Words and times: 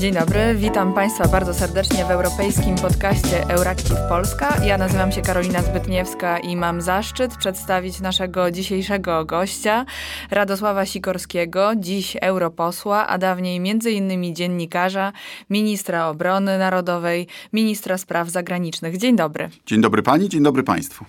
Dzień 0.00 0.14
dobry, 0.14 0.54
witam 0.54 0.94
Państwa 0.94 1.28
bardzo 1.28 1.54
serdecznie 1.54 2.04
w 2.04 2.10
europejskim 2.10 2.76
podcaście 2.76 3.48
Euractiv 3.48 3.96
Polska. 4.08 4.64
Ja 4.64 4.78
nazywam 4.78 5.12
się 5.12 5.22
Karolina 5.22 5.62
Zbytniewska 5.62 6.38
i 6.38 6.56
mam 6.56 6.80
zaszczyt 6.80 7.36
przedstawić 7.36 8.00
naszego 8.00 8.50
dzisiejszego 8.50 9.24
gościa, 9.24 9.84
Radosława 10.30 10.86
Sikorskiego, 10.86 11.72
dziś 11.76 12.16
europosła, 12.20 13.06
a 13.06 13.18
dawniej 13.18 13.60
między 13.60 13.90
innymi 13.90 14.34
dziennikarza, 14.34 15.12
ministra 15.50 16.08
obrony 16.08 16.58
narodowej, 16.58 17.26
ministra 17.52 17.98
spraw 17.98 18.28
zagranicznych. 18.28 18.96
Dzień 18.96 19.16
dobry. 19.16 19.50
Dzień 19.66 19.80
dobry 19.80 20.02
Pani, 20.02 20.28
dzień 20.28 20.42
dobry 20.42 20.62
Państwu. 20.62 21.04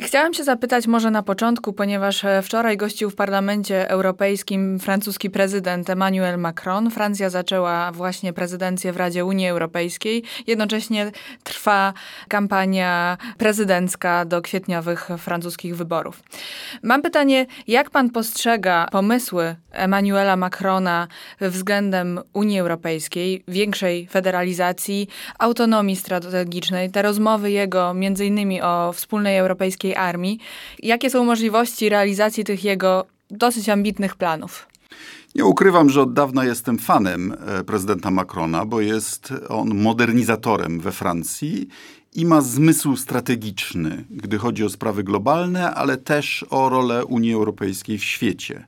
Chciałam 0.00 0.34
się 0.34 0.44
zapytać 0.44 0.86
może 0.86 1.10
na 1.10 1.22
początku, 1.22 1.72
ponieważ 1.72 2.24
e, 2.24 2.42
wczoraj 2.42 2.76
gościł 2.76 3.10
w 3.10 3.14
Parlamencie 3.14 3.90
Europejskim 3.90 4.78
francuski 4.78 5.30
prezydent 5.30 5.90
Emmanuel 5.90 6.38
Macron. 6.38 6.90
Francja 6.90 7.30
zaczęła 7.30 7.92
właśnie 7.92 8.32
prezydencję 8.32 8.92
w 8.92 8.96
Radzie 8.96 9.24
Unii 9.24 9.48
Europejskiej. 9.48 10.22
Jednocześnie 10.46 11.12
trwa 11.42 11.92
kampania 12.28 13.18
prezydencka 13.38 14.24
do 14.24 14.42
kwietniowych 14.42 15.08
francuskich 15.18 15.76
wyborów. 15.76 16.22
Mam 16.82 17.02
pytanie, 17.02 17.46
jak 17.66 17.90
pan 17.90 18.10
postrzega 18.10 18.86
pomysły 18.92 19.56
Emmanuela 19.70 20.36
Macrona 20.36 21.08
względem 21.40 22.20
Unii 22.32 22.60
Europejskiej, 22.60 23.44
większej 23.48 24.08
federalizacji, 24.08 25.08
autonomii 25.38 25.96
strategicznej, 25.96 26.90
te 26.90 27.02
rozmowy 27.02 27.50
jego 27.50 27.94
między 27.94 28.26
innymi 28.26 28.62
o 28.62 28.92
wspólnej 28.92 29.38
europejskiej 29.38 29.83
armii. 29.92 30.38
Jakie 30.82 31.10
są 31.10 31.24
możliwości 31.24 31.88
realizacji 31.88 32.44
tych 32.44 32.64
jego 32.64 33.06
dosyć 33.30 33.68
ambitnych 33.68 34.16
planów? 34.16 34.66
Nie 35.34 35.44
ukrywam, 35.44 35.90
że 35.90 36.02
od 36.02 36.12
dawna 36.12 36.44
jestem 36.44 36.78
fanem 36.78 37.36
e, 37.46 37.64
prezydenta 37.64 38.10
Macrona, 38.10 38.64
bo 38.64 38.80
jest 38.80 39.32
on 39.48 39.74
modernizatorem 39.74 40.80
we 40.80 40.92
Francji 40.92 41.68
i 42.14 42.26
ma 42.26 42.40
zmysł 42.40 42.96
strategiczny, 42.96 44.04
gdy 44.10 44.38
chodzi 44.38 44.64
o 44.64 44.68
sprawy 44.68 45.04
globalne, 45.04 45.74
ale 45.74 45.96
też 45.96 46.44
o 46.50 46.68
rolę 46.68 47.04
Unii 47.04 47.34
Europejskiej 47.34 47.98
w 47.98 48.04
świecie. 48.04 48.66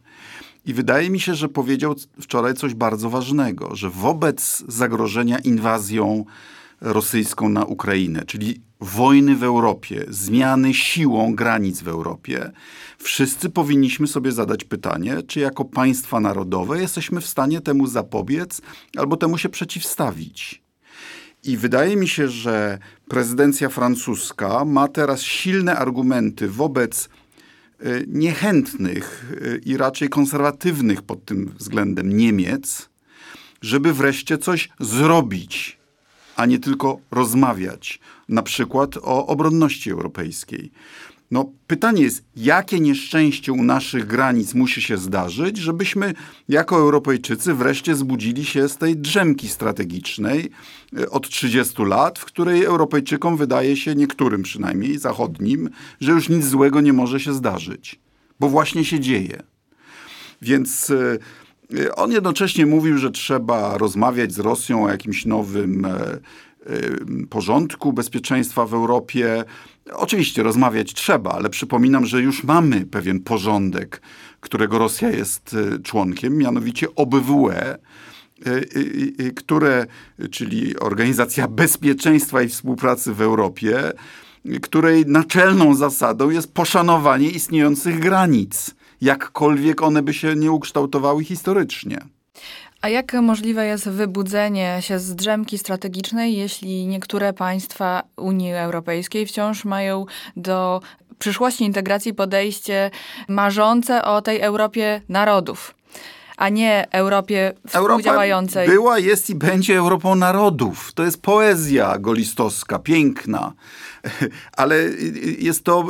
I 0.67 0.75
wydaje 0.75 1.11
mi 1.11 1.21
się, 1.21 1.35
że 1.35 1.49
powiedział 1.49 1.95
wczoraj 2.21 2.55
coś 2.55 2.75
bardzo 2.75 3.11
ważnego, 3.11 3.77
że 3.77 3.91
wobec 3.91 4.65
zagrożenia 4.69 5.39
inwazją 5.39 6.25
rosyjską 6.81 7.49
na 7.49 7.65
Ukrainę, 7.65 8.25
czyli 8.27 8.61
wojny 8.81 9.37
w 9.37 9.43
Europie, 9.43 10.05
zmiany 10.09 10.75
siłą 10.75 11.35
granic 11.35 11.83
w 11.83 11.89
Europie, 11.89 12.51
wszyscy 12.99 13.51
powinniśmy 13.51 14.07
sobie 14.07 14.33
zadać 14.33 14.65
pytanie, 14.65 15.23
czy 15.27 15.41
jako 15.41 15.65
państwa 15.65 16.21
narodowe 16.21 16.81
jesteśmy 16.81 17.21
w 17.21 17.27
stanie 17.27 17.61
temu 17.61 17.87
zapobiec 17.87 18.61
albo 18.97 19.17
temu 19.17 19.39
się 19.39 19.49
przeciwstawić. 19.49 20.63
I 21.45 21.57
wydaje 21.57 21.97
mi 21.97 22.09
się, 22.09 22.29
że 22.29 22.79
prezydencja 23.09 23.69
francuska 23.69 24.65
ma 24.65 24.89
teraz 24.89 25.23
silne 25.23 25.77
argumenty 25.77 26.49
wobec 26.49 27.09
y, 27.87 28.05
niechętnych 28.09 29.33
y, 29.43 29.61
i 29.65 29.77
raczej 29.77 30.09
konserwatywnych 30.09 31.03
pod 31.03 31.25
tym 31.25 31.55
względem 31.59 32.17
Niemiec, 32.17 32.89
żeby 33.63 33.93
wreszcie 33.93 34.39
coś 34.39 34.69
zrobić 34.81 35.76
a 36.37 36.47
nie 36.47 36.59
tylko 36.59 36.99
rozmawiać, 37.11 38.01
na 38.29 38.43
przykład 38.43 38.97
o 38.97 39.27
obronności 39.27 39.91
europejskiej. 39.91 40.71
No, 41.31 41.51
pytanie 41.67 42.03
jest, 42.03 42.25
jakie 42.37 42.81
nieszczęście 42.81 43.53
u 43.53 43.63
naszych 43.63 44.07
granic 44.07 44.55
musi 44.55 44.83
się 44.83 44.99
zdarzyć, 44.99 45.57
żebyśmy 45.57 46.15
jako 46.49 46.77
Europejczycy 46.77 47.55
wreszcie 47.55 47.97
zbudzili 47.97 48.45
się 48.45 48.69
z 48.69 48.77
tej 48.77 48.97
drzemki 48.97 49.49
strategicznej 49.49 50.51
e, 50.99 51.11
od 51.11 51.29
30 51.29 51.83
lat, 51.83 52.19
w 52.19 52.25
której 52.25 52.65
Europejczykom 52.65 53.37
wydaje 53.37 53.77
się, 53.77 53.95
niektórym 53.95 54.43
przynajmniej, 54.43 54.99
zachodnim, 54.99 55.71
że 56.01 56.13
już 56.13 56.29
nic 56.29 56.47
złego 56.47 56.81
nie 56.81 56.93
może 56.93 57.21
się 57.21 57.33
zdarzyć, 57.33 58.01
bo 58.41 58.49
właśnie 58.49 58.85
się 58.85 59.01
dzieje. 59.01 59.43
Więc 60.43 60.91
e, 60.91 61.19
on 61.97 62.13
jednocześnie 62.13 62.67
mówił, 62.67 62.99
że 62.99 63.11
trzeba 63.11 63.79
rozmawiać 63.79 64.33
z 64.33 64.39
Rosją 64.39 64.85
o 64.85 64.89
jakimś 64.89 65.27
nowym 65.27 65.85
e, 65.85 65.91
e, 65.91 66.19
porządku 67.31 67.93
bezpieczeństwa 67.93 68.67
w 68.67 68.75
Europie. 68.75 69.45
Oczywiście 69.93 70.43
rozmawiać 70.43 70.95
trzeba, 70.95 71.31
ale 71.31 71.51
przypominam, 71.51 72.07
że 72.07 72.23
już 72.23 72.45
mamy 72.45 72.87
pewien 72.87 73.21
porządek, 73.21 74.01
którego 74.41 74.79
Rosja 74.79 75.11
jest 75.11 75.55
e, 75.55 75.79
członkiem, 75.79 76.37
mianowicie 76.37 76.95
OBWE, 76.95 77.79
które, 79.37 79.87
czyli 80.31 80.79
Organizacja 80.79 81.49
Bezpieczeństwa 81.49 82.43
i 82.43 82.49
Współpracy 82.49 83.15
w 83.15 83.21
Europie, 83.21 83.93
której 84.63 85.07
naczelną 85.07 85.75
zasadą 85.75 86.31
jest 86.31 86.53
poszanowanie 86.53 87.31
istniejących 87.31 88.01
granic 88.01 88.76
jakkolwiek 89.01 89.83
one 89.83 90.03
by 90.03 90.15
się 90.15 90.37
nie 90.37 90.53
ukształtowały 90.53 91.25
historycznie. 91.25 91.99
A 92.81 92.89
jak 92.89 93.13
możliwe 93.13 93.67
jest 93.67 93.89
wybudzenie 93.89 94.79
się 94.81 94.99
z 94.99 95.15
drzemki 95.15 95.59
strategicznej, 95.59 96.37
jeśli 96.37 96.87
niektóre 96.87 97.33
państwa 97.33 98.03
Unii 98.17 98.53
Europejskiej 98.53 99.27
wciąż 99.27 99.65
mają 99.65 100.07
do 100.37 100.81
przyszłości 101.19 101.65
integracji 101.65 102.15
podejście 102.15 102.91
marzące 103.29 104.05
o 104.05 104.23
tej 104.23 104.41
Europie 104.41 105.01
narodów? 105.09 105.76
A 106.37 106.49
nie 106.49 106.87
Europie 106.91 107.53
współdziałającej. 107.67 108.63
Europa 108.63 108.81
była, 108.81 108.99
jest 108.99 109.31
i 109.31 109.35
będzie 109.35 109.79
Europą 109.79 110.15
narodów. 110.15 110.93
To 110.93 111.05
jest 111.05 111.23
poezja 111.23 111.99
golistowska, 111.99 112.79
piękna. 112.79 113.53
Ale 114.57 114.77
jest 115.39 115.65
to 115.65 115.89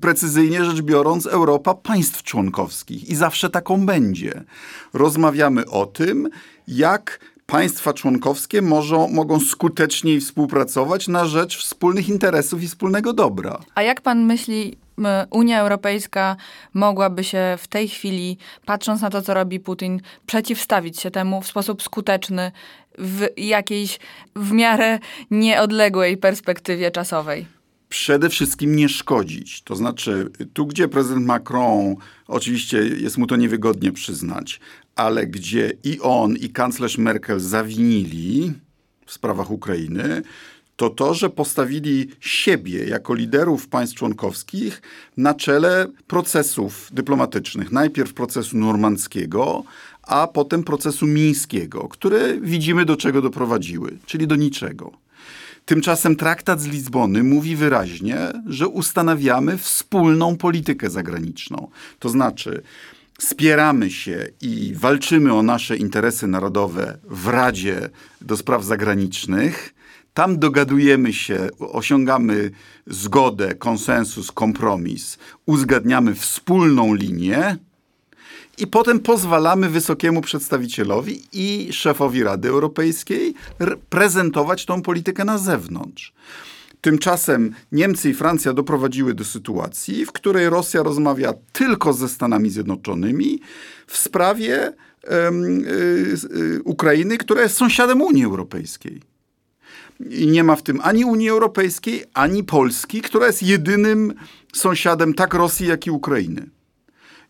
precyzyjnie 0.00 0.64
rzecz 0.64 0.80
biorąc 0.82 1.26
Europa 1.26 1.74
państw 1.74 2.22
członkowskich 2.22 3.08
i 3.08 3.14
zawsze 3.14 3.50
taką 3.50 3.86
będzie. 3.86 4.44
Rozmawiamy 4.92 5.66
o 5.66 5.86
tym, 5.86 6.28
jak 6.68 7.20
państwa 7.46 7.92
członkowskie 7.92 8.62
może, 8.62 9.08
mogą 9.10 9.40
skuteczniej 9.40 10.20
współpracować 10.20 11.08
na 11.08 11.26
rzecz 11.26 11.58
wspólnych 11.58 12.08
interesów 12.08 12.62
i 12.62 12.68
wspólnego 12.68 13.12
dobra. 13.12 13.58
A 13.74 13.82
jak 13.82 14.00
pan 14.00 14.24
myśli, 14.24 14.76
Unia 15.30 15.60
Europejska 15.60 16.36
mogłaby 16.74 17.24
się 17.24 17.58
w 17.58 17.68
tej 17.68 17.88
chwili, 17.88 18.38
patrząc 18.66 19.00
na 19.00 19.10
to, 19.10 19.22
co 19.22 19.34
robi 19.34 19.60
Putin, 19.60 20.00
przeciwstawić 20.26 21.00
się 21.00 21.10
temu 21.10 21.42
w 21.42 21.46
sposób 21.46 21.82
skuteczny 21.82 22.52
w 22.98 23.26
jakiejś 23.36 23.98
w 24.36 24.52
miarę 24.52 24.98
nieodległej 25.30 26.16
perspektywie 26.16 26.90
czasowej? 26.90 27.46
Przede 27.88 28.28
wszystkim 28.28 28.76
nie 28.76 28.88
szkodzić. 28.88 29.62
To 29.62 29.76
znaczy, 29.76 30.30
tu 30.52 30.66
gdzie 30.66 30.88
prezydent 30.88 31.26
Macron, 31.26 31.96
oczywiście 32.26 32.78
jest 32.78 33.18
mu 33.18 33.26
to 33.26 33.36
niewygodnie 33.36 33.92
przyznać, 33.92 34.60
ale 34.96 35.26
gdzie 35.26 35.72
i 35.84 36.00
on, 36.00 36.36
i 36.36 36.50
kanclerz 36.50 36.98
Merkel 36.98 37.40
zawinili 37.40 38.52
w 39.06 39.12
sprawach 39.12 39.50
Ukrainy, 39.50 40.22
to 40.78 40.90
to, 40.90 41.14
że 41.14 41.30
postawili 41.30 42.08
siebie 42.20 42.84
jako 42.84 43.14
liderów 43.14 43.68
państw 43.68 43.96
członkowskich 43.96 44.82
na 45.16 45.34
czele 45.34 45.86
procesów 46.06 46.90
dyplomatycznych. 46.92 47.72
Najpierw 47.72 48.14
procesu 48.14 48.58
normandzkiego, 48.58 49.64
a 50.02 50.26
potem 50.26 50.64
procesu 50.64 51.06
mińskiego, 51.06 51.88
które 51.88 52.40
widzimy 52.40 52.84
do 52.84 52.96
czego 52.96 53.22
doprowadziły, 53.22 53.98
czyli 54.06 54.26
do 54.26 54.36
niczego. 54.36 54.92
Tymczasem 55.64 56.16
traktat 56.16 56.60
z 56.60 56.66
Lizbony 56.66 57.22
mówi 57.22 57.56
wyraźnie, 57.56 58.18
że 58.46 58.68
ustanawiamy 58.68 59.58
wspólną 59.58 60.36
politykę 60.36 60.90
zagraniczną. 60.90 61.68
To 61.98 62.08
znaczy, 62.08 62.62
spieramy 63.18 63.90
się 63.90 64.28
i 64.40 64.72
walczymy 64.76 65.34
o 65.34 65.42
nasze 65.42 65.76
interesy 65.76 66.26
narodowe 66.26 66.98
w 67.04 67.26
Radzie 67.26 67.90
do 68.20 68.36
Spraw 68.36 68.64
Zagranicznych 68.64 69.74
tam 70.18 70.38
dogadujemy 70.38 71.12
się, 71.12 71.48
osiągamy 71.58 72.50
zgodę, 72.86 73.54
konsensus, 73.54 74.32
kompromis, 74.32 75.18
uzgadniamy 75.46 76.14
wspólną 76.14 76.94
linię 76.94 77.56
i 78.58 78.66
potem 78.66 79.00
pozwalamy 79.00 79.68
wysokiemu 79.68 80.20
przedstawicielowi 80.20 81.22
i 81.32 81.72
szefowi 81.72 82.22
Rady 82.22 82.48
Europejskiej 82.48 83.34
prezentować 83.88 84.66
tą 84.66 84.82
politykę 84.82 85.24
na 85.24 85.38
zewnątrz. 85.38 86.12
Tymczasem 86.80 87.54
Niemcy 87.72 88.10
i 88.10 88.14
Francja 88.14 88.52
doprowadziły 88.52 89.14
do 89.14 89.24
sytuacji, 89.24 90.06
w 90.06 90.12
której 90.12 90.50
Rosja 90.50 90.82
rozmawia 90.82 91.32
tylko 91.52 91.92
ze 91.92 92.08
Stanami 92.08 92.50
Zjednoczonymi 92.50 93.40
w 93.86 93.96
sprawie 93.96 94.72
um, 95.10 95.44
y, 95.44 96.14
y, 96.36 96.62
Ukrainy, 96.64 97.18
która 97.18 97.42
jest 97.42 97.56
sąsiadem 97.56 98.02
Unii 98.02 98.24
Europejskiej. 98.24 99.17
Nie 100.00 100.44
ma 100.44 100.56
w 100.56 100.62
tym 100.62 100.80
ani 100.82 101.04
Unii 101.04 101.28
Europejskiej, 101.28 102.04
ani 102.14 102.44
Polski, 102.44 103.02
która 103.02 103.26
jest 103.26 103.42
jedynym 103.42 104.14
sąsiadem 104.52 105.14
tak 105.14 105.34
Rosji, 105.34 105.66
jak 105.66 105.86
i 105.86 105.90
Ukrainy. 105.90 106.46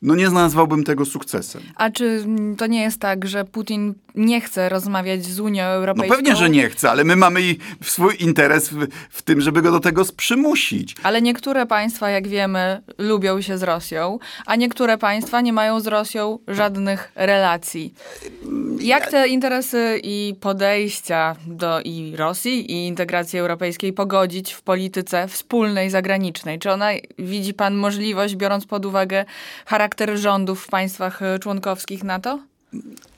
No 0.02 0.14
nie 0.14 0.30
nazwałbym 0.30 0.84
tego 0.84 1.04
sukcesem. 1.04 1.62
A 1.76 1.90
czy 1.90 2.24
to 2.58 2.66
nie 2.66 2.82
jest 2.82 3.00
tak, 3.00 3.28
że 3.28 3.44
Putin 3.44 3.94
nie 4.14 4.40
chce 4.40 4.68
rozmawiać 4.68 5.24
z 5.24 5.40
Unią 5.40 5.64
Europejską? 5.64 6.08
No 6.08 6.16
pewnie, 6.16 6.36
że 6.36 6.50
nie 6.50 6.68
chce, 6.70 6.90
ale 6.90 7.04
my 7.04 7.16
mamy 7.16 7.40
swój 7.82 8.14
interes 8.20 8.68
w, 8.68 8.86
w 9.10 9.22
tym, 9.22 9.40
żeby 9.40 9.62
go 9.62 9.72
do 9.72 9.80
tego 9.80 10.04
przymusić. 10.16 10.94
Ale 11.02 11.22
niektóre 11.22 11.66
państwa, 11.66 12.10
jak 12.10 12.28
wiemy, 12.28 12.82
lubią 12.98 13.40
się 13.40 13.58
z 13.58 13.62
Rosją, 13.62 14.18
a 14.46 14.56
niektóre 14.56 14.98
państwa 14.98 15.40
nie 15.40 15.52
mają 15.52 15.80
z 15.80 15.86
Rosją 15.86 16.38
żadnych 16.48 17.12
relacji. 17.14 17.94
Jak 18.80 19.10
te 19.10 19.28
interesy 19.28 20.00
i 20.02 20.34
podejścia 20.40 21.36
do 21.46 21.80
i 21.80 22.12
Rosji, 22.16 22.72
i 22.72 22.86
integracji 22.86 23.38
europejskiej 23.38 23.92
pogodzić 23.92 24.52
w 24.52 24.62
polityce 24.62 25.28
wspólnej, 25.28 25.90
zagranicznej? 25.90 26.58
Czy 26.58 26.70
ona 26.70 26.88
widzi 27.18 27.54
pan 27.54 27.74
możliwość, 27.74 28.36
biorąc 28.36 28.66
pod 28.66 28.86
uwagę 28.86 29.24
charakter 29.66 29.87
rządów 30.14 30.62
w 30.62 30.68
państwach 30.68 31.20
członkowskich 31.40 32.04
NATO? 32.04 32.38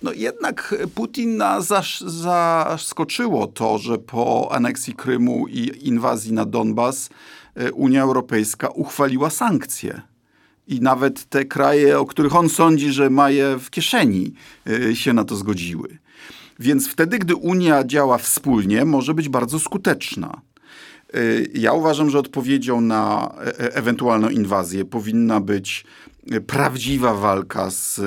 No 0.03 0.13
jednak 0.13 0.75
Putina 0.95 1.61
zasz, 1.61 2.01
zaskoczyło 2.01 3.47
to, 3.47 3.79
że 3.79 3.99
po 3.99 4.49
aneksji 4.53 4.95
Krymu 4.95 5.49
i 5.49 5.89
inwazji 5.89 6.33
na 6.33 6.45
Donbas 6.45 7.11
e, 7.55 7.73
Unia 7.73 8.03
Europejska 8.03 8.69
uchwaliła 8.69 9.31
sankcje. 9.31 10.01
I 10.69 10.81
nawet 10.81 11.25
te 11.25 11.45
kraje, 11.45 11.99
o 11.99 12.07
których 12.07 12.37
on 12.37 12.49
sądzi, 12.49 12.93
że 12.93 13.11
ma 13.11 13.31
je 13.31 13.59
w 13.59 13.71
kieszeni, 13.71 14.35
e, 14.67 14.97
się 14.97 15.13
na 15.13 15.25
to 15.25 15.37
zgodziły. 15.37 15.99
Więc 16.59 16.89
wtedy, 16.89 17.19
gdy 17.19 17.35
Unia 17.35 17.85
działa 17.85 18.19
wspólnie, 18.19 18.85
może 18.85 19.15
być 19.15 19.29
bardzo 19.29 19.59
skuteczna. 19.59 20.41
E, 21.15 21.19
ja 21.55 21.73
uważam, 21.73 22.11
że 22.11 22.19
odpowiedzią 22.19 22.81
na 22.81 23.35
ewentualną 23.59 24.29
inwazję 24.29 24.85
powinna 24.85 25.41
być 25.41 25.85
prawdziwa 26.47 27.15
walka 27.15 27.71
z 27.71 27.99
e, 27.99 28.03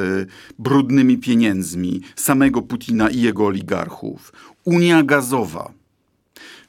brudnymi 0.60 1.18
pieniędzmi 1.18 2.02
samego 2.16 2.62
Putina 2.62 3.10
i 3.10 3.22
jego 3.22 3.46
oligarchów. 3.46 4.34
Unia 4.66 5.04
gazowa. 5.04 5.72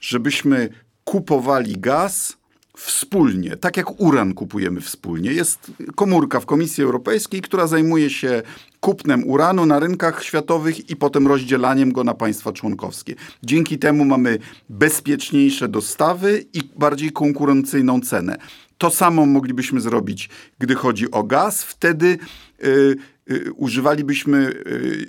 Żebyśmy 0.00 0.68
kupowali 1.04 1.76
gaz 1.78 2.36
wspólnie, 2.76 3.56
tak 3.56 3.76
jak 3.76 4.00
uran 4.00 4.34
kupujemy 4.34 4.80
wspólnie. 4.80 5.32
Jest 5.32 5.72
komórka 5.94 6.40
w 6.40 6.46
Komisji 6.46 6.84
Europejskiej, 6.84 7.40
która 7.40 7.66
zajmuje 7.66 8.10
się 8.10 8.42
kupnem 8.80 9.28
uranu 9.28 9.66
na 9.66 9.78
rynkach 9.78 10.24
światowych 10.24 10.90
i 10.90 10.96
potem 10.96 11.26
rozdzielaniem 11.26 11.92
go 11.92 12.04
na 12.04 12.14
państwa 12.14 12.52
członkowskie. 12.52 13.14
Dzięki 13.42 13.78
temu 13.78 14.04
mamy 14.04 14.38
bezpieczniejsze 14.68 15.68
dostawy 15.68 16.44
i 16.52 16.60
bardziej 16.76 17.12
konkurencyjną 17.12 18.00
cenę. 18.00 18.36
To 18.84 18.90
samo 18.90 19.26
moglibyśmy 19.26 19.80
zrobić, 19.80 20.28
gdy 20.58 20.74
chodzi 20.74 21.10
o 21.10 21.22
gaz. 21.22 21.62
Wtedy 21.62 22.18
y, 22.64 22.96
y, 23.30 23.52
używalibyśmy 23.52 24.52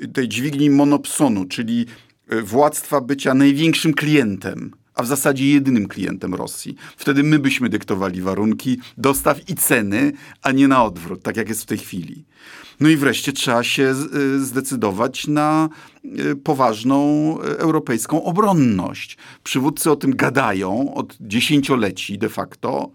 y, 0.04 0.08
tej 0.14 0.30
dźwigni 0.30 0.70
monopsonu, 0.70 1.46
czyli 1.46 1.86
y, 2.34 2.42
władztwa 2.42 3.02
bycia 3.02 3.34
największym 3.34 3.94
klientem 3.94 4.72
a 4.96 5.04
w 5.04 5.08
zasadzie 5.08 5.52
jedynym 5.52 5.88
klientem 5.88 6.36
Rosji. 6.36 6.76
Wtedy 6.98 7.24
my 7.24 7.40
byśmy 7.40 7.70
dyktowali 7.70 8.22
warunki 8.22 8.80
dostaw 8.98 9.50
i 9.50 9.56
ceny, 9.56 10.12
a 10.42 10.52
nie 10.52 10.68
na 10.68 10.84
odwrót, 10.84 11.24
tak 11.24 11.38
jak 11.38 11.50
jest 11.50 11.62
w 11.62 11.66
tej 11.66 11.78
chwili. 11.78 12.26
No 12.80 12.90
i 12.90 12.98
wreszcie 12.98 13.34
trzeba 13.34 13.64
się 13.64 13.94
y, 14.16 14.46
zdecydować 14.46 15.28
na 15.28 15.70
y, 16.06 16.36
poważną 16.36 16.98
y, 17.42 17.58
europejską 17.58 18.24
obronność. 18.24 19.18
Przywódcy 19.44 19.92
o 19.92 19.96
tym 19.96 20.16
gadają 20.16 20.94
od 20.94 21.18
dziesięcioleci 21.22 22.18
de 22.18 22.30
facto. 22.30 22.92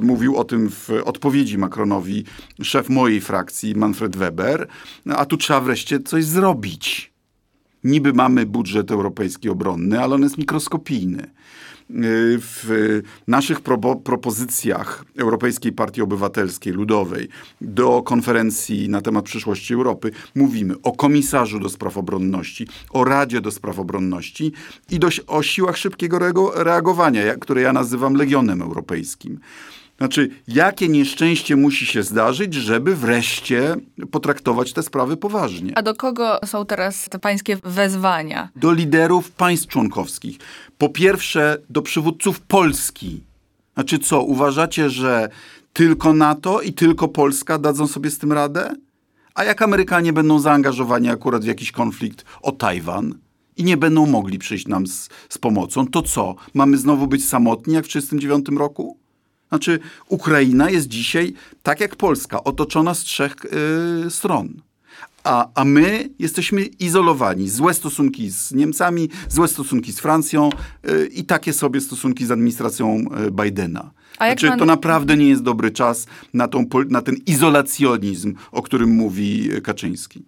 Mówił 0.00 0.36
o 0.36 0.44
tym 0.44 0.70
w 0.70 0.90
odpowiedzi 1.04 1.58
Macronowi 1.58 2.24
szef 2.62 2.88
mojej 2.88 3.20
frakcji, 3.20 3.74
Manfred 3.74 4.16
Weber. 4.16 4.68
A 5.16 5.24
tu 5.24 5.36
trzeba 5.36 5.60
wreszcie 5.60 6.00
coś 6.00 6.24
zrobić. 6.24 7.12
Niby 7.84 8.12
mamy 8.12 8.46
budżet 8.46 8.90
europejski 8.90 9.48
obronny, 9.48 10.00
ale 10.00 10.14
on 10.14 10.22
jest 10.22 10.38
mikroskopijny. 10.38 11.30
W 12.38 13.00
naszych 13.26 13.60
pro 13.60 13.78
propozycjach 13.96 15.04
Europejskiej 15.18 15.72
Partii 15.72 16.02
Obywatelskiej, 16.02 16.72
Ludowej, 16.72 17.28
do 17.60 18.02
konferencji 18.02 18.88
na 18.88 19.02
temat 19.02 19.24
przyszłości 19.24 19.74
Europy 19.74 20.10
mówimy 20.34 20.74
o 20.82 20.92
komisarzu 20.92 21.60
do 21.60 21.68
spraw 21.68 21.96
obronności, 21.96 22.66
o 22.90 23.04
Radzie 23.04 23.40
do 23.40 23.50
spraw 23.50 23.78
obronności 23.78 24.52
i 24.90 24.98
do, 24.98 25.08
o 25.26 25.42
siłach 25.42 25.76
szybkiego 25.76 26.18
reagowania, 26.54 27.34
które 27.34 27.60
ja 27.60 27.72
nazywam 27.72 28.14
Legionem 28.14 28.62
Europejskim. 28.62 29.40
Znaczy, 29.98 30.30
jakie 30.48 30.88
nieszczęście 30.88 31.56
musi 31.56 31.86
się 31.86 32.02
zdarzyć, 32.02 32.54
żeby 32.54 32.96
wreszcie 32.96 33.76
potraktować 34.10 34.72
te 34.72 34.82
sprawy 34.82 35.16
poważnie? 35.16 35.72
A 35.78 35.82
do 35.82 35.94
kogo 35.94 36.38
są 36.44 36.66
teraz 36.66 37.08
te 37.08 37.18
pańskie 37.18 37.56
wezwania? 37.64 38.48
Do 38.56 38.72
liderów 38.72 39.30
państw 39.30 39.66
członkowskich. 39.66 40.38
Po 40.78 40.88
pierwsze, 40.88 41.56
do 41.70 41.82
przywódców 41.82 42.40
Polski. 42.40 43.22
Znaczy, 43.74 43.98
co, 43.98 44.22
uważacie, 44.22 44.90
że 44.90 45.28
tylko 45.72 46.12
NATO 46.12 46.60
i 46.60 46.72
tylko 46.72 47.08
Polska 47.08 47.58
dadzą 47.58 47.86
sobie 47.86 48.10
z 48.10 48.18
tym 48.18 48.32
radę? 48.32 48.74
A 49.34 49.44
jak 49.44 49.62
Amerykanie 49.62 50.12
będą 50.12 50.38
zaangażowani 50.38 51.10
akurat 51.10 51.44
w 51.44 51.46
jakiś 51.46 51.72
konflikt 51.72 52.24
o 52.42 52.52
Tajwan? 52.52 53.14
i 53.58 53.64
nie 53.64 53.76
będą 53.76 54.06
mogli 54.06 54.38
przyjść 54.38 54.66
nam 54.66 54.86
z, 54.86 55.08
z 55.28 55.38
pomocą, 55.38 55.86
to 55.86 56.02
co? 56.02 56.34
Mamy 56.54 56.76
znowu 56.76 57.06
być 57.06 57.28
samotni 57.28 57.74
jak 57.74 57.84
w 57.84 57.88
1939 57.88 58.60
roku? 58.60 58.98
Znaczy, 59.48 59.78
Ukraina 60.08 60.70
jest 60.70 60.88
dzisiaj, 60.88 61.34
tak 61.62 61.80
jak 61.80 61.96
Polska, 61.96 62.44
otoczona 62.44 62.94
z 62.94 63.00
trzech 63.00 63.34
yy, 64.04 64.10
stron. 64.10 64.48
A, 65.24 65.48
a 65.54 65.64
my 65.64 66.10
jesteśmy 66.18 66.62
izolowani. 66.62 67.48
Złe 67.48 67.74
stosunki 67.74 68.30
z 68.30 68.52
Niemcami, 68.52 69.08
złe 69.28 69.48
stosunki 69.48 69.92
z 69.92 70.00
Francją 70.00 70.50
yy, 70.82 71.06
i 71.06 71.24
takie 71.24 71.52
sobie 71.52 71.80
stosunki 71.80 72.26
z 72.26 72.30
administracją 72.30 72.96
yy, 72.96 73.30
Bidena. 73.30 73.90
A 74.18 74.26
znaczy, 74.26 74.48
pan... 74.48 74.58
to 74.58 74.64
naprawdę 74.64 75.16
nie 75.16 75.28
jest 75.28 75.42
dobry 75.42 75.70
czas 75.70 76.06
na, 76.34 76.48
tą, 76.48 76.64
na 76.88 77.02
ten 77.02 77.16
izolacjonizm, 77.26 78.34
o 78.52 78.62
którym 78.62 78.90
mówi 78.90 79.50
Kaczyński. 79.62 80.24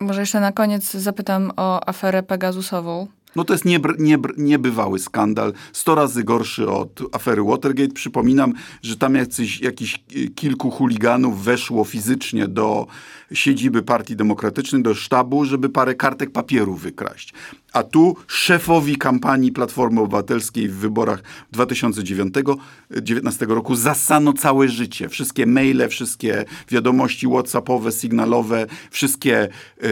Może 0.00 0.20
jeszcze 0.20 0.40
na 0.40 0.52
koniec 0.52 0.90
zapytam 0.90 1.52
o 1.56 1.88
aferę 1.88 2.22
Pegasusową. 2.22 3.06
No 3.36 3.44
to 3.44 3.54
jest 3.54 3.64
niebr, 3.64 3.98
niebr, 3.98 4.34
niebywały 4.36 4.98
skandal, 4.98 5.52
sto 5.72 5.94
razy 5.94 6.24
gorszy 6.24 6.70
od 6.70 7.02
afery 7.12 7.42
Watergate. 7.42 7.92
Przypominam, 7.92 8.52
że 8.82 8.96
tam 8.96 9.14
jacyś, 9.14 9.60
jakiś 9.60 10.04
kilku 10.34 10.70
chuliganów 10.70 11.44
weszło 11.44 11.84
fizycznie 11.84 12.48
do 12.48 12.86
siedziby 13.32 13.82
Partii 13.82 14.16
Demokratycznej, 14.16 14.82
do 14.82 14.94
sztabu, 14.94 15.44
żeby 15.44 15.68
parę 15.68 15.94
kartek 15.94 16.30
papieru 16.30 16.74
wykraść. 16.74 17.34
A 17.72 17.82
tu 17.82 18.16
szefowi 18.26 18.96
kampanii 18.96 19.52
Platformy 19.52 20.00
Obywatelskiej 20.00 20.68
w 20.68 20.74
wyborach 20.74 21.22
2019 21.52 23.46
roku 23.46 23.74
zasano 23.74 24.32
całe 24.32 24.68
życie. 24.68 25.08
Wszystkie 25.08 25.46
maile, 25.46 25.88
wszystkie 25.88 26.44
wiadomości 26.68 27.26
whatsappowe, 27.26 27.92
sygnalowe, 27.92 28.66
wszystkie 28.90 29.48
yy, 29.82 29.88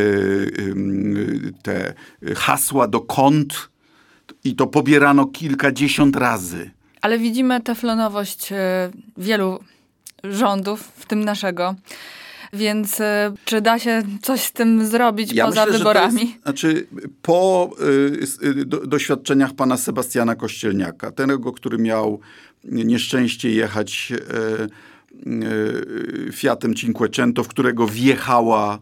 yy, 0.58 1.52
te 1.62 1.94
hasła 2.36 2.88
do 2.88 3.00
kont 3.00 3.27
i 4.44 4.56
to 4.56 4.66
pobierano 4.66 5.26
kilkadziesiąt 5.26 6.16
razy. 6.16 6.70
Ale 7.00 7.18
widzimy 7.18 7.60
teflonowość 7.60 8.52
e, 8.52 8.90
wielu 9.16 9.58
rządów, 10.24 10.80
w 10.96 11.06
tym 11.06 11.24
naszego. 11.24 11.74
Więc 12.52 13.00
y, 13.00 13.04
czy 13.44 13.60
da 13.60 13.78
się 13.78 14.02
coś 14.22 14.40
z 14.40 14.52
tym 14.52 14.86
zrobić 14.86 15.32
ja 15.32 15.46
poza 15.46 15.64
myślę, 15.64 15.78
wyborami? 15.78 16.20
Jest, 16.20 16.42
znaczy, 16.42 16.86
po 17.22 17.70
y, 18.42 18.64
do, 18.64 18.86
doświadczeniach 18.86 19.54
pana 19.54 19.76
Sebastiana 19.76 20.34
Kościelniaka, 20.34 21.10
tego, 21.10 21.52
który 21.52 21.78
miał 21.78 22.20
nieszczęście 22.64 23.50
jechać 23.50 24.12
y, 24.12 24.68
Fiatem 26.32 26.74
Cinquecento, 26.74 27.44
w 27.44 27.48
którego 27.48 27.86
wjechała 27.86 28.78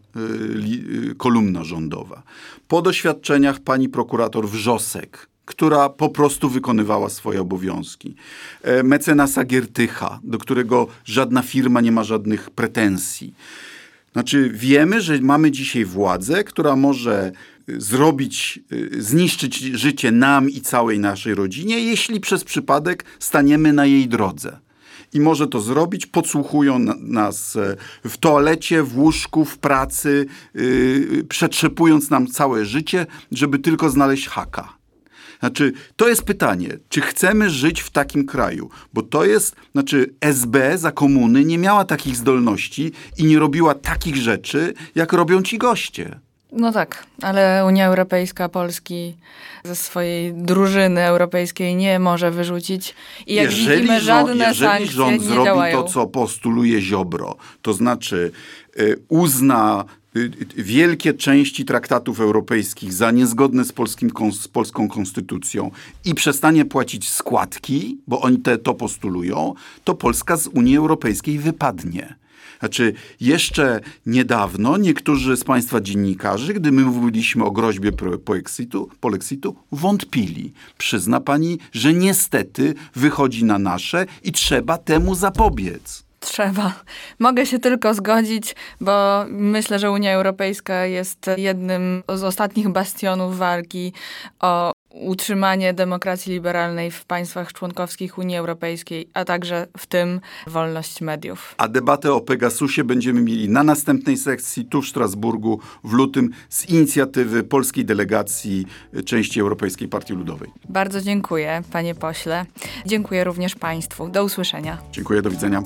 y, 1.10 1.14
kolumna 1.14 1.64
rządowa. 1.64 2.22
Po 2.68 2.82
doświadczeniach 2.82 3.60
pani 3.60 3.88
prokurator 3.88 4.48
Wrzosek, 4.48 5.28
która 5.44 5.88
po 5.88 6.08
prostu 6.08 6.48
wykonywała 6.48 7.08
swoje 7.08 7.40
obowiązki. 7.40 8.14
E, 8.62 8.82
mecenasa 8.82 9.44
Giertycha, 9.44 10.20
do 10.24 10.38
którego 10.38 10.86
żadna 11.04 11.42
firma 11.42 11.80
nie 11.80 11.92
ma 11.92 12.04
żadnych 12.04 12.50
pretensji. 12.50 13.34
Znaczy, 14.12 14.50
wiemy, 14.54 15.00
że 15.00 15.20
mamy 15.20 15.50
dzisiaj 15.50 15.84
władzę, 15.84 16.44
która 16.44 16.76
może 16.76 17.32
zrobić, 17.68 18.60
zniszczyć 18.98 19.58
życie 19.58 20.12
nam 20.12 20.50
i 20.50 20.60
całej 20.60 20.98
naszej 20.98 21.34
rodzinie, 21.34 21.80
jeśli 21.80 22.20
przez 22.20 22.44
przypadek 22.44 23.04
staniemy 23.18 23.72
na 23.72 23.86
jej 23.86 24.08
drodze. 24.08 24.58
I 25.16 25.20
może 25.20 25.46
to 25.46 25.60
zrobić, 25.60 26.06
podsłuchują 26.06 26.78
nas 26.98 27.56
e, 27.56 27.76
w 28.04 28.16
toalecie, 28.16 28.82
w 28.82 28.98
łóżku, 28.98 29.44
w 29.44 29.58
pracy, 29.58 30.26
yy, 30.54 31.24
przetrzepując 31.28 32.10
nam 32.10 32.26
całe 32.26 32.64
życie, 32.64 33.06
żeby 33.32 33.58
tylko 33.58 33.90
znaleźć 33.90 34.28
haka. 34.28 34.76
Znaczy, 35.40 35.72
to 35.96 36.08
jest 36.08 36.22
pytanie, 36.22 36.78
czy 36.88 37.00
chcemy 37.00 37.50
żyć 37.50 37.80
w 37.80 37.90
takim 37.90 38.26
kraju? 38.26 38.70
Bo 38.92 39.02
to 39.02 39.24
jest, 39.24 39.56
znaczy, 39.72 40.14
SB 40.20 40.78
za 40.78 40.92
komuny 40.92 41.44
nie 41.44 41.58
miała 41.58 41.84
takich 41.84 42.16
zdolności 42.16 42.92
i 43.18 43.24
nie 43.24 43.38
robiła 43.38 43.74
takich 43.74 44.16
rzeczy, 44.16 44.74
jak 44.94 45.12
robią 45.12 45.42
ci 45.42 45.58
goście. 45.58 46.20
No 46.52 46.72
tak, 46.72 47.06
ale 47.22 47.64
Unia 47.66 47.86
Europejska 47.86 48.48
Polski 48.48 49.14
ze 49.64 49.76
swojej 49.76 50.34
drużyny 50.34 51.04
europejskiej 51.04 51.76
nie 51.76 51.98
może 51.98 52.30
wyrzucić. 52.30 52.94
I 53.26 53.34
jak 53.34 53.50
jeżeli 53.50 53.76
widzimy, 53.76 54.00
rząd, 54.00 54.28
żadne 54.28 54.44
jeżeli 54.44 54.70
sankcje 54.70 54.92
rząd 54.92 55.12
nie 55.12 55.28
zrobi 55.28 55.44
działają. 55.44 55.82
to, 55.82 55.88
co 55.88 56.06
postuluje 56.06 56.80
Ziobro, 56.80 57.36
to 57.62 57.74
znaczy 57.74 58.30
y, 58.80 58.96
uzna 59.08 59.84
y, 60.16 60.20
y, 60.20 60.62
wielkie 60.62 61.14
części 61.14 61.64
traktatów 61.64 62.20
europejskich 62.20 62.92
za 62.92 63.10
niezgodne 63.10 63.64
z, 63.64 63.72
polskim, 63.72 64.10
z 64.32 64.48
polską 64.48 64.88
konstytucją 64.88 65.70
i 66.04 66.14
przestanie 66.14 66.64
płacić 66.64 67.08
składki, 67.08 67.98
bo 68.06 68.20
oni 68.20 68.38
te, 68.38 68.58
to 68.58 68.74
postulują, 68.74 69.54
to 69.84 69.94
Polska 69.94 70.36
z 70.36 70.46
Unii 70.46 70.76
Europejskiej 70.76 71.38
wypadnie. 71.38 72.14
Znaczy, 72.58 72.92
jeszcze 73.20 73.80
niedawno 74.06 74.76
niektórzy 74.76 75.36
z 75.36 75.44
Państwa 75.44 75.80
dziennikarzy, 75.80 76.54
gdy 76.54 76.72
my 76.72 76.82
mówiliśmy 76.82 77.44
o 77.44 77.50
groźbie 77.50 77.92
polexitu, 78.24 78.90
polexitu, 79.00 79.56
wątpili. 79.72 80.52
Przyzna 80.78 81.20
Pani, 81.20 81.58
że 81.72 81.94
niestety 81.94 82.74
wychodzi 82.94 83.44
na 83.44 83.58
nasze 83.58 84.06
i 84.22 84.32
trzeba 84.32 84.78
temu 84.78 85.14
zapobiec. 85.14 86.06
Trzeba. 86.20 86.72
Mogę 87.18 87.46
się 87.46 87.58
tylko 87.58 87.94
zgodzić, 87.94 88.54
bo 88.80 89.24
myślę, 89.28 89.78
że 89.78 89.90
Unia 89.90 90.12
Europejska 90.12 90.86
jest 90.86 91.30
jednym 91.36 92.02
z 92.08 92.22
ostatnich 92.22 92.68
bastionów 92.68 93.38
walki 93.38 93.92
o 94.40 94.72
utrzymanie 95.00 95.74
demokracji 95.74 96.32
liberalnej 96.32 96.90
w 96.90 97.04
państwach 97.04 97.52
członkowskich 97.52 98.18
Unii 98.18 98.36
Europejskiej, 98.36 99.08
a 99.14 99.24
także 99.24 99.66
w 99.76 99.86
tym 99.86 100.20
wolność 100.46 101.00
mediów. 101.00 101.54
A 101.58 101.68
debatę 101.68 102.12
o 102.12 102.20
Pegasusie 102.20 102.84
będziemy 102.84 103.20
mieli 103.20 103.48
na 103.48 103.62
następnej 103.62 104.16
sekcji 104.16 104.64
tu 104.64 104.82
w 104.82 104.88
Strasburgu 104.88 105.60
w 105.84 105.92
lutym 105.92 106.30
z 106.48 106.68
inicjatywy 106.68 107.42
polskiej 107.42 107.84
delegacji 107.84 108.66
y, 108.94 109.02
części 109.02 109.40
Europejskiej 109.40 109.88
Partii 109.88 110.12
Ludowej. 110.12 110.50
Bardzo 110.68 111.00
dziękuję, 111.00 111.62
panie 111.72 111.94
pośle. 111.94 112.46
Dziękuję 112.86 113.24
również 113.24 113.54
państwu. 113.54 114.08
Do 114.08 114.24
usłyszenia. 114.24 114.78
Dziękuję, 114.92 115.22
do 115.22 115.30
widzenia. 115.30 115.62